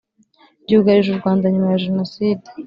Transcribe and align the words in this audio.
byugarije 0.63 1.09
u 1.11 1.19
Rwanda 1.19 1.45
nyuma 1.53 1.67
ya 1.71 1.81
Jenoside 1.85 2.47